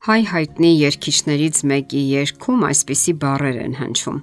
Հայ 0.00 0.22
հայտնի 0.30 0.68
երգիչներից 0.80 1.58
մեկի 1.68 1.98
երգում 2.08 2.62
այսպիսի 2.70 3.12
բառեր 3.20 3.56
են 3.60 3.74
հնչում. 3.76 4.20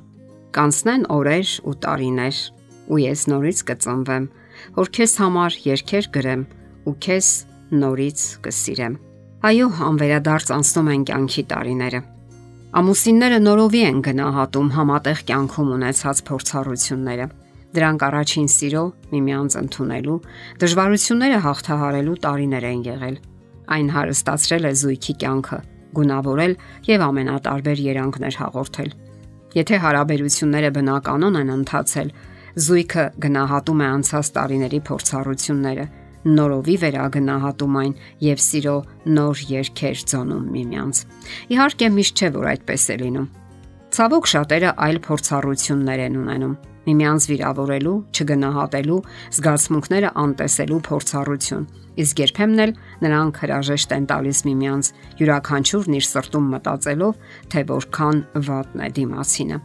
Կանցնեն 0.57 1.03
օրեր 1.13 1.51
ու 1.69 1.73
տարիներ, 1.83 2.39
ու 2.89 2.97
ես 3.03 3.25
նորից 3.29 3.61
կծնվեմ, 3.67 4.25
որ 4.79 4.89
քեզ 4.97 5.13
համար 5.21 5.59
երգեր 5.67 6.09
գրեմ 6.17 6.47
ու 6.89 6.95
քեզ 7.05 7.29
նորից 7.77 8.25
կսիրեմ։ 8.47 8.97
Այո, 9.51 9.69
անվերադարձ 9.91 10.51
անցնում 10.57 10.91
են 10.97 11.05
կյանքի 11.13 11.45
տարիները։ 11.53 12.01
Ամուսինները 12.81 13.39
նորովի 13.45 13.85
են 13.93 14.03
գնահատում 14.09 14.75
համատեղ 14.81 15.25
կյանքում 15.29 15.73
ունեցած 15.77 16.25
փորձառությունները։ 16.33 17.31
Դրանք 17.77 18.09
առաջին 18.09 18.53
սիրո, 18.57 18.85
միմյանց 19.13 19.61
ընդունելու, 19.61 20.21
դժվարությունները 20.57 21.41
հաղթահարելու 21.45 22.21
տարիներ 22.25 22.71
են 22.73 22.85
եղել 22.95 23.25
Այն 23.67 23.91
հարստացրել 23.97 24.67
է 24.67 24.71
զույգի 24.81 25.13
կյանքը, 25.23 25.59
գունավորել 25.97 26.53
եւ 26.87 27.03
ամենատարբեր 27.07 27.79
երանգներ 27.87 28.37
հաղորդել։ 28.41 28.91
Եթե 29.57 29.77
հարաբերությունները 29.83 30.69
բնականon 30.77 31.39
են 31.41 31.53
ընթացել, 31.57 32.11
զույգը 32.67 33.05
գնահատում 33.23 33.81
է 33.81 33.87
անցած 33.97 34.29
տարիների 34.37 34.79
փորձառությունները, 34.87 35.85
նորովի 36.27 36.75
վերագնահատում 36.83 37.75
այն 37.81 37.93
եւ 38.27 38.39
սիրո 38.47 38.77
նոր 39.17 39.43
երկեր 39.51 40.01
ծոնում 40.11 40.47
միմյանց։ 40.57 41.03
Իհարկե 41.55 41.91
միշտ 41.97 42.23
չէ 42.23 42.31
որ 42.37 42.49
այդպես 42.53 42.87
է 42.87 42.97
լինում։ 43.03 43.27
Ցավոք 43.97 44.27
շատերը 44.29 44.71
այլ 44.77 44.97
փորձառություններ 45.07 46.01
են 46.03 46.17
ունենում. 46.21 46.51
միմյանց 46.87 47.23
վիրավորելու, 47.31 47.93
չգնահատելու, 48.13 48.97
զգացմունքները 49.37 50.11
անտեսելու 50.23 50.77
փորձառություն։ 50.87 51.63
Իսկ 52.03 52.21
երբեմն 52.21 52.61
էլ 52.67 52.73
նրանք 53.03 53.39
հրաժեշտ 53.41 53.95
են 53.97 54.05
տալիս 54.11 54.39
միմյանց, 54.47 54.91
յուրաքանչյուրն 55.17 55.97
իր 55.97 56.05
սրտում 56.13 56.51
մտածելով, 56.53 57.17
թե 57.49 57.65
որքան 57.73 58.21
վատն 58.37 58.85
է 58.85 58.89
դիմացինը։ 59.01 59.57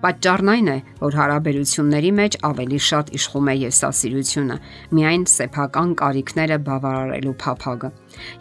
Պատճառն 0.00 0.48
այն 0.48 0.68
է, 0.72 0.74
որ 0.96 1.16
հարաբերությունների 1.18 2.10
մեջ 2.16 2.36
ավելի 2.48 2.78
շատ 2.84 3.10
իշխում 3.18 3.48
է 3.52 3.54
եսասիրությունը, 3.60 4.54
միայն 4.96 5.26
սեփական 5.28 5.90
կարիքները 6.00 6.56
բավարարելու 6.68 7.34
փափագը։ 7.42 7.90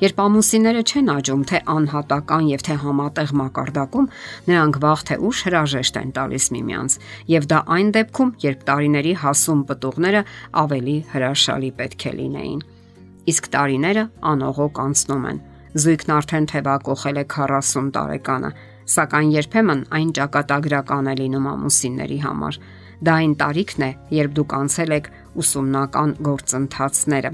Երբ 0.03 0.21
ամուսինները 0.23 0.83
չեն 0.87 1.11
աճում 1.15 1.43
թե 1.51 1.61
անհատական 1.75 2.47
եւ 2.53 2.63
թե 2.69 2.77
համատեղ 2.85 3.35
մակարդակում, 3.41 4.07
նրանք 4.47 4.79
վաղ 4.87 5.03
թե 5.09 5.19
ուշ 5.27 5.43
հրաժեշտ 5.49 5.99
են 5.99 6.15
տալիս 6.15 6.47
միմյանց, 6.55 6.97
եւ 7.35 7.51
դա 7.51 7.59
այն 7.75 7.93
դեպքում, 7.99 8.33
երբ 8.47 8.65
տարիների 8.71 9.13
հասուն 9.19 9.61
պտուղները 9.67 10.23
ավելի 10.63 10.97
հրաշալի 11.11 11.71
պետք 11.83 12.07
է 12.07 12.15
լինեին։ 12.23 12.65
Իսկ 13.35 13.53
տարիները 13.59 14.03
անողոք 14.31 14.83
անցնում 14.87 15.29
են։ 15.29 15.45
Զույգն 15.69 16.11
արդեն 16.15 16.45
թևակողել 16.49 17.17
է 17.19 17.23
40 17.29 17.89
տարեկանը 17.99 18.49
սակայն 18.89 19.33
երբեմն 19.35 19.81
այն 19.99 20.13
ճակատագրական 20.17 21.09
է 21.09 21.13
լինում 21.19 21.49
ամուսինների 21.53 22.19
համար։ 22.25 22.59
Դա 22.99 23.13
այն 23.19 23.33
տարիքն 23.39 23.85
է, 23.85 23.91
երբ 24.17 24.33
դուք 24.39 24.55
անցել 24.59 24.95
եք 24.97 25.09
ուսումնական 25.39 26.15
գործընթացները, 26.27 27.31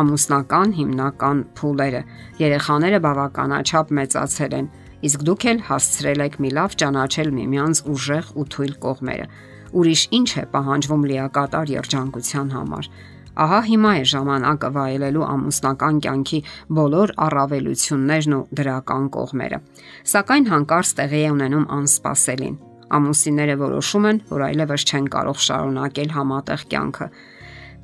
ամուսնական 0.00 0.74
հիմնական 0.76 1.38
փուլերը, 1.58 2.02
երեխաները 2.40 3.00
բավականաչափ 3.06 3.94
մեծացել 3.98 4.54
են, 4.60 4.68
իսկ 5.10 5.24
դուք 5.30 5.46
էլ 5.50 5.62
հասցրել 5.70 6.22
եք 6.26 6.36
մի 6.44 6.50
լավ 6.60 6.76
ճանաչել 6.82 7.32
միմյանց 7.40 7.82
ուժեղ 7.90 8.30
ու 8.36 8.46
թույլ 8.54 8.74
կողմերը։ 8.84 9.26
Ուրիշ 9.80 10.02
ինչ 10.18 10.30
է 10.30 10.44
պահանջվում 10.54 11.04
լիակատար 11.10 11.72
երջանկության 11.80 12.48
համար։ 12.54 12.90
Ահա 13.38 13.60
հիմա 13.66 13.90
է 14.00 14.06
ժամանակը 14.10 14.68
վայելելու 14.74 15.26
ամուսնական 15.30 15.98
կյանքի 16.04 16.40
բոլոր 16.78 17.12
առավելություններն 17.26 18.34
ու 18.34 18.40
դրական 18.58 19.06
կողմերը։ 19.14 19.60
Սակայն 20.12 20.48
հանկարծ 20.50 20.92
տեղի 20.98 21.20
է 21.20 21.30
ունենում 21.36 21.66
անսպասելին։ 21.78 22.56
Ամուսինները 22.90 23.56
որոշում 23.60 24.06
են, 24.10 24.20
որ 24.34 24.44
այլևս 24.50 24.86
չեն 24.90 25.06
կարող 25.14 25.42
շարունակել 25.46 26.14
համատեղ 26.18 26.64
կյանքը։ 26.74 27.08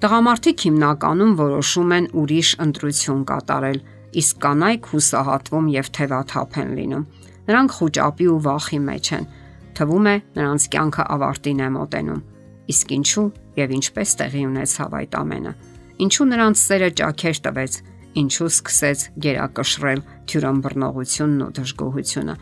Տղամարդիկ 0.03 0.65
հիմնականում 0.67 1.35
որոշում 1.41 1.93
են 1.97 2.09
ուրիշ 2.21 2.51
ընտրություն 2.67 3.25
կատարել, 3.31 3.83
իսկ 4.21 4.41
կանայք 4.45 4.93
հուսահատվում 4.93 5.73
եւ 5.77 5.91
թևաթափ 5.97 6.61
են 6.67 6.71
լինում։ 6.81 7.11
Նրանք 7.47 7.77
խոճապի 7.81 8.31
ու 8.35 8.41
վախի 8.51 8.81
մեջ 8.91 9.13
են։ 9.17 9.29
Թվում 9.79 10.09
է 10.11 10.17
նրանց 10.37 10.73
կյանքը 10.75 11.13
ավարտին 11.17 11.63
է 11.63 11.71
մոտենում 11.77 12.25
Իսկ 12.73 12.93
ինչու 12.97 13.27
եւ 13.57 13.75
ինչպես 13.77 14.15
տեղի 14.21 14.43
ունեցավ 14.51 14.97
այդ 15.01 15.17
ամենը։ 15.21 15.53
Ինչու 16.07 16.27
նրանց 16.33 16.63
սերը 16.67 16.89
ճաքեր 17.01 17.39
տվեց, 17.47 17.77
ինչու 18.21 18.49
սկսեց 18.53 19.05
գերակշռել 19.27 20.01
թյուրամբռնողությունն 20.31 21.45
ու 21.47 21.53
դժգոհությունը։ 21.57 22.35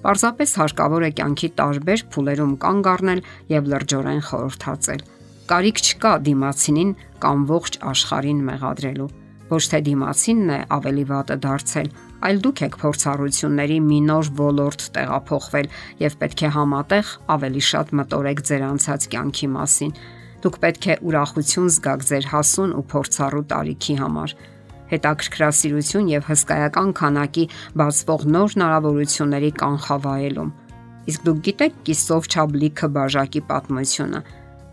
Պարզապես 0.00 0.52
հարկավոր 0.60 1.04
է 1.04 1.10
կյանքի 1.20 1.48
տարբեր 1.60 2.04
փուլերում 2.12 2.52
կանգ 2.64 2.86
առնել 2.90 3.20
եւ 3.52 3.66
լրջորեն 3.72 4.22
խորհրդածել։ 4.30 5.02
Կարիք 5.50 5.80
չկա 5.80 6.12
դիմացինին 6.28 6.92
կամ 7.24 7.42
ողջ 7.50 7.78
աշխարհին 7.90 8.40
մեղադրելու։ 8.48 9.10
Ոչ 9.50 9.62
թե 9.70 9.80
դիմացինն 9.90 10.50
է 10.54 10.58
ավելի 10.78 11.04
վատը 11.10 11.36
դարձել, 11.44 11.88
այլ 12.28 12.40
դուք 12.44 12.62
եք 12.66 12.78
փորձառությունների 12.80 13.78
մի 13.88 13.98
նոր 14.10 14.30
ոլորտ 14.40 14.86
տեղափոխվել 14.96 15.68
եւ 16.04 16.16
պետք 16.20 16.40
է 16.40 16.50
համատեղ 16.56 17.12
ավելի 17.36 17.62
շատ 17.70 17.92
մտորեք 18.00 18.42
ձեր 18.50 18.64
անցած 18.70 19.06
կյանքի 19.14 19.48
մասին։ 19.56 19.92
Դուք 20.40 20.56
պետք 20.64 20.88
է 20.90 20.94
ուրախություն 21.10 21.68
զգաք 21.76 22.08
ձեր 22.10 22.30
հասուն 22.30 22.74
ու 22.80 22.86
փորձառու 22.94 23.44
տարիքի 23.50 23.96
համար 24.00 24.34
հետաքրքրասիրություն 24.90 26.10
եւ 26.10 26.26
հսկայական 26.30 26.90
քանակի 26.98 27.44
բացվող 27.78 28.24
նոր 28.34 28.54
հնարավորությունների 28.56 29.50
կանխավայելում։ 29.60 30.50
Իսկ 31.10 31.26
դուք 31.26 31.38
գիտեք 31.46 31.76
կիսով 31.86 32.28
չափ 32.30 32.56
լիքը 32.62 32.88
բաժակի 32.96 33.42
պատմությունը։ 33.50 34.20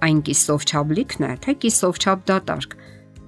Այն 0.08 0.18
կիսով 0.28 0.66
չափ 0.68 0.92
լիքն 0.98 1.28
է, 1.28 1.32
թե 1.44 1.54
կիսով 1.64 2.02
չափ 2.02 2.26
դատարկ։ 2.32 2.76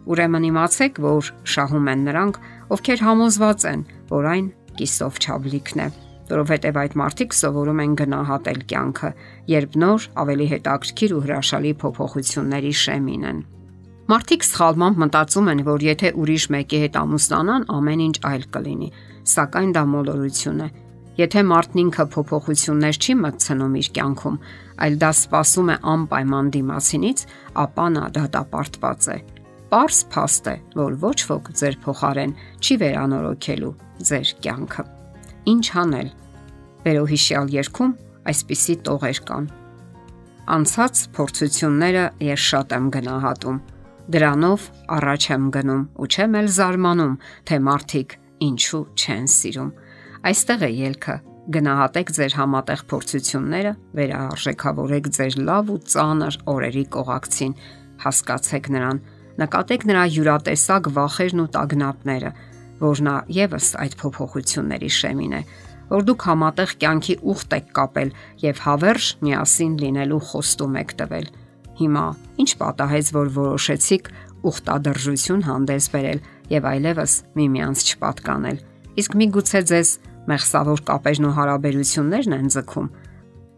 Ուրեմն 0.09 0.45
իմացեք, 0.49 0.99
որ 1.05 1.29
շահում 1.53 1.89
են 1.93 2.03
նրանք, 2.09 2.39
ովքեր 2.73 3.03
համոզված 3.05 3.65
են, 3.69 3.81
որ 4.09 4.29
այն 4.33 4.53
կիսով 4.79 5.19
ճաբլիկն 5.25 5.83
է 5.85 5.89
որովհետև 6.29 6.77
այդ 6.79 6.95
մարդիկ 6.99 7.35
սովորում 7.35 7.79
են 7.83 7.93
գնահատել 7.99 8.59
կյանքը, 8.69 9.09
երբ 9.49 9.77
նոր, 9.81 10.03
ավելի 10.23 10.47
հետաքրքիր 10.53 11.15
ու 11.15 11.21
հրաշալի 11.25 11.71
փոփոխությունների 11.83 12.73
շեմին 12.81 13.23
են։ 13.29 13.39
Մարդիկ 14.09 14.45
սխալմամբ 14.49 15.01
մտածում 15.03 15.49
են, 15.53 15.63
որ 15.69 15.85
եթե 15.85 16.11
ուրիշ 16.21 16.45
մեկի 16.53 16.77
հետ 16.83 16.99
ամուսնանան, 17.01 17.65
ամեն 17.77 18.05
ինչ 18.05 18.15
այլ 18.29 18.45
կլինի, 18.55 18.91
սակայն 19.33 19.73
դա 19.77 19.83
մոլորություն 19.93 20.63
է։ 20.65 20.69
Եթե 21.19 21.41
մարդն 21.49 21.81
ինքը 21.83 22.05
փոփոխություններ 22.13 22.99
չի 22.99 23.15
մտցնում 23.19 23.73
իր 23.79 23.89
կյանքում, 23.97 24.37
այլ 24.85 25.01
դա 25.03 25.11
սпасում 25.19 25.73
է 25.73 25.75
անպայման 25.93 26.53
դիմասինից, 26.55 27.25
ապա 27.65 27.89
նա 27.97 28.05
դատապարտված 28.15 29.09
է։ 29.13 29.17
դա 29.19 29.38
Պարս 29.69 29.97
փաստ 30.09 30.47
է, 30.49 30.53
որ 30.73 30.95
ոչ 30.97 31.17
ոք 31.29 31.49
ձեր 31.59 31.75
փոխարեն 31.83 32.31
չի 32.57 32.75
վերանորոգելու 32.81 33.73
ձեր 34.09 34.29
կյանքը։ 34.41 34.85
Ինչ 35.51 35.65
անել։ 35.81 36.09
Վերոհիշյալ 36.85 37.51
երկում 37.53 37.91
այսպիսի 38.31 38.75
տողեր 38.87 39.19
կան։ 39.29 39.49
Անցած 40.55 41.01
փորձությունները 41.13 42.05
ես 42.25 42.47
շատ 42.49 42.73
եմ 42.79 42.87
գնահատում։ 42.95 43.59
Դրանով 44.09 44.65
առաջ 44.97 45.29
եմ 45.29 45.45
գնում 45.53 45.83
ու 46.01 46.09
չեմ 46.09 46.39
էլ 46.39 46.49
զարմանում, 46.57 47.13
թե 47.45 47.61
մարդիկ 47.69 48.17
ինչու 48.49 48.81
չեն 48.97 49.29
սիրում։ 49.37 49.69
Այստեղ 50.29 50.65
է 50.65 50.71
ելքը. 50.79 51.15
Գնահատեք 51.49 52.11
ձեր 52.17 52.33
համատեղ 52.39 52.81
փորձությունները, 52.89 53.71
վերարժեքավորեք 53.99 55.13
ձեր 55.17 55.37
լավ 55.49 55.71
ու 55.73 55.79
ծանր 55.93 56.35
օրերի 56.53 56.83
կողակցին, 56.97 57.55
հասկացեք 58.05 58.69
նրան, 58.73 58.99
նկատեք 59.39 59.85
նրա 59.89 60.03
յուրատեսակ 60.15 60.89
վախերն 60.95 61.41
ու 61.43 61.49
տագնապները, 61.55 62.31
որ 62.79 63.01
նա 63.07 63.15
եւս 63.35 63.67
այդ 63.83 63.95
փոփոխությունների 63.99 64.89
շեմին 64.99 65.35
է, 65.39 65.41
որ 65.89 66.05
դուք 66.09 66.25
համատեղ 66.29 66.73
կյանքի 66.83 67.15
ուխտ 67.33 67.55
եք 67.59 67.69
կապել 67.79 68.11
եւ 68.43 68.61
հավերժ 68.65 69.07
միասին 69.25 69.73
լինելու 69.83 70.21
խոստում 70.29 70.77
եք 70.79 70.91
տվել։ 70.99 71.29
Հիմա 71.79 72.05
ինչ 72.43 72.49
պատահեց, 72.59 73.11
որ 73.15 73.31
որոշեցիք 73.39 74.09
ուխտադրժություն 74.49 75.45
հանդես 75.49 75.89
բերել 75.93 76.19
եւ 76.53 76.69
այլևս 76.69 77.13
միմյանց 77.39 77.83
չպատկանել։ 77.89 78.57
Իսկ 78.99 79.17
միգուցե 79.19 79.61
ձեզ 79.69 79.89
մեղսավոր 80.29 80.81
կապերն 80.89 81.27
ու 81.29 81.35
հարաբերություններն 81.39 82.35
են 82.39 82.49
ձգում 82.55 82.89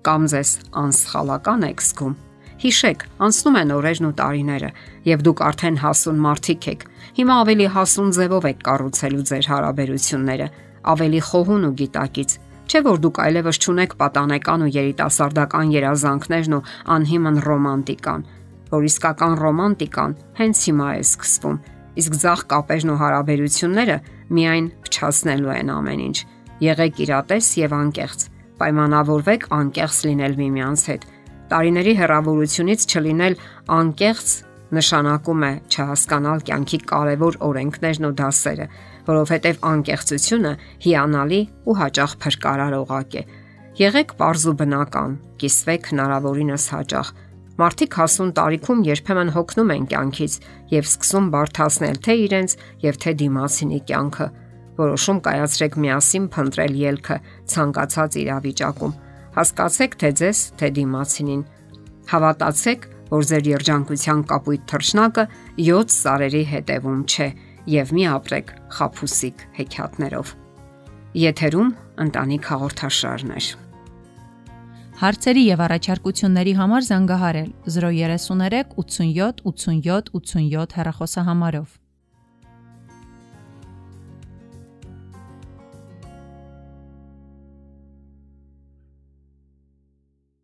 կամ 0.08 0.28
ձեզ 0.32 0.52
անսխալական 0.82 1.66
եք 1.68 1.84
զգում 1.86 2.16
Հիշեք, 2.62 3.04
անցնում 3.26 3.56
են 3.58 3.72
օրերն 3.74 4.06
ու 4.06 4.14
տարիները, 4.20 4.68
եւ 5.10 5.22
դուք 5.26 5.40
արդեն 5.48 5.78
հասուն 5.82 6.18
մարդիկ 6.22 6.66
եք։ 6.72 6.84
Հիմա 7.18 7.38
ավելի 7.42 7.68
հասուն 7.74 8.12
ձևով 8.18 8.44
եք 8.52 8.60
կառուցելու 8.68 9.24
ձեր 9.32 9.48
հարաբերությունները, 9.52 10.48
ավելի 10.92 11.22
խոհուն 11.26 11.66
ու 11.66 11.74
գիտակից։ 11.82 12.36
Չէ 12.72 12.82
որ 12.86 13.02
դուք 13.02 13.18
այլևս 13.26 13.60
ճունեք 13.66 13.96
պատանեկան 14.02 14.62
ու 14.62 14.70
երիտասարդական 14.78 15.74
երազանքներն 15.74 16.54
ու 16.56 16.62
անհիմն 16.96 17.40
ռոմանտիկան, 17.50 18.22
որ 18.72 18.86
իսկական 18.92 19.34
ռոմանտիկան 19.42 20.14
հենց 20.38 20.62
հիմա 20.70 20.90
է 20.92 21.02
սկսվում, 21.02 21.58
իսկ 22.02 22.14
ցախ 22.22 22.44
կապերն 22.54 22.94
ու 22.94 23.00
հարաբերությունները 23.02 23.98
միայն 24.38 24.70
փչացնելու 24.86 25.56
են 25.58 25.74
ամեն 25.82 26.06
ինչ։ 26.06 26.18
Եղեք 26.62 27.02
իրատես 27.10 27.50
եւ 27.58 27.76
անկեղծ։ 27.82 28.28
Պայմանավորվեք 28.62 29.50
անկեղծ 29.58 29.98
լինել 30.08 30.38
միմյանց 30.40 30.86
հետ։ 30.92 31.11
Տարիների 31.52 31.94
հեռավորությունից 32.00 32.86
չլինել 32.92 33.36
անկեղծ 33.76 34.36
նշանակում 34.72 35.42
է 35.48 35.52
չհասկանալ 35.68 36.46
կյանքի 36.48 36.80
կարևոր 36.92 37.38
օրենքներն 37.48 38.08
ու 38.08 38.14
դասերը, 38.22 38.68
որովհետև 39.10 39.66
անկեղծությունը 39.72 40.54
հիանալի 40.86 41.42
ու 41.68 41.76
հաճախ 41.82 42.16
փրկարար 42.24 42.78
օղակ 42.80 43.18
է։ 43.20 43.24
Եղեք 43.82 44.16
པարզ 44.16 44.48
ու 44.52 44.56
բնական, 44.62 45.12
կիսվեք 45.42 45.92
հնարավորինս 45.92 46.66
հաճախ 46.76 47.12
Մարդիկ 47.62 47.96
հասուն 48.00 48.30
տարիքում 48.38 48.80
երբեմն 48.88 49.32
հոգնում 49.36 49.72
են 49.74 49.84
կյանքից 49.92 50.36
եւ 50.72 50.86
սկսում 50.88 51.26
բարթացնել 51.36 51.98
թե 52.08 52.14
իրենց 52.22 52.56
եւ 52.86 53.00
թե 53.04 53.12
դիմացինի 53.22 53.80
կյանքը։ 53.92 54.28
Որոշում 54.80 55.20
կայացրեք 55.28 55.78
միասին 55.84 56.26
փնտրել 56.36 56.80
ելքը 56.82 57.18
ցանկացած 57.54 58.18
իրավիճակում։ 58.22 58.96
Հասկացեք 59.32 59.94
թե 60.02 60.10
ձեզ, 60.20 60.40
թե 60.60 60.68
դիմացինին։ 60.76 61.44
Հավատացեք, 62.12 62.88
որ 63.12 63.26
ձեր 63.32 63.48
երջանկության 63.52 64.22
կապույտ 64.32 64.64
թռչնակը 64.72 65.26
7 65.72 65.96
սարերի 65.96 66.44
հետևում 66.52 67.02
չէ 67.08 67.28
եւ 67.72 67.94
մի 67.96 68.06
ապրեք 68.12 68.54
խափուսիկ 68.76 69.44
հեքիաթներով։ 69.58 70.34
Եթերում 71.22 71.70
ընտանիք 72.06 72.50
հաղորդաշարն 72.52 73.36
է։ 73.36 73.44
Հարցերի 75.02 75.44
եւ 75.48 75.62
առաջարկությունների 75.66 76.52
համար 76.62 76.84
զանգահարել 76.88 77.52
033 77.76 78.76
87 78.78 79.42
87 79.50 80.12
87 80.14 80.76
հեռախոսահամարով։ 80.78 81.81